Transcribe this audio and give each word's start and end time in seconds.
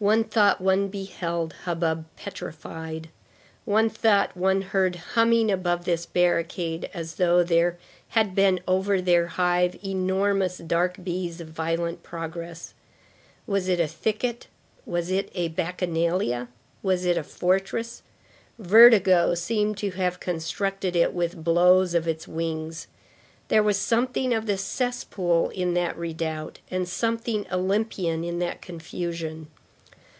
One 0.00 0.22
thought 0.22 0.60
one 0.60 0.86
beheld 0.90 1.54
hubbub 1.64 2.04
petrified. 2.16 3.08
One 3.64 3.90
thought 3.90 4.36
one 4.36 4.62
heard 4.62 4.94
humming 4.94 5.50
above 5.50 5.86
this 5.86 6.06
barricade 6.06 6.88
as 6.94 7.16
though 7.16 7.42
there 7.42 7.80
had 8.10 8.32
been 8.32 8.60
over 8.68 9.00
their 9.00 9.26
hive, 9.26 9.76
enormous, 9.84 10.58
dark 10.58 11.02
bees 11.02 11.40
of 11.40 11.48
violent 11.48 12.04
progress. 12.04 12.74
Was 13.44 13.66
it 13.66 13.80
a 13.80 13.88
thicket? 13.88 14.46
Was 14.86 15.10
it 15.10 15.32
a 15.34 15.48
bacchanalia? 15.48 16.46
Was 16.80 17.04
it 17.04 17.18
a 17.18 17.24
fortress? 17.24 18.04
Vertigo 18.56 19.34
seemed 19.34 19.78
to 19.78 19.90
have 19.90 20.20
constructed 20.20 20.94
it 20.94 21.12
with 21.12 21.42
blows 21.42 21.92
of 21.94 22.06
its 22.06 22.28
wings. 22.28 22.86
There 23.48 23.64
was 23.64 23.76
something 23.78 24.32
of 24.32 24.46
the 24.46 24.58
cesspool 24.58 25.50
in 25.50 25.74
that 25.74 25.98
redoubt 25.98 26.60
and 26.70 26.88
something 26.88 27.46
Olympian 27.52 28.22
in 28.22 28.38
that 28.38 28.62
confusion. 28.62 29.48